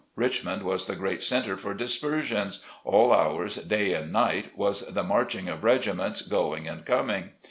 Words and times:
Richmond 0.15 0.63
was 0.63 0.85
the 0.87 0.95
great 0.95 1.21
centre 1.21 1.55
for 1.55 1.75
dispersions, 1.75 2.65
all 2.83 3.13
hours, 3.13 3.57
day 3.57 3.93
and 3.93 4.11
night 4.11 4.57
was 4.57 4.81
the 4.95 5.03
marching 5.03 5.47
of 5.47 5.63
regiments, 5.63 6.23
going 6.27 6.67
and 6.67 6.83
coming. 6.83 7.29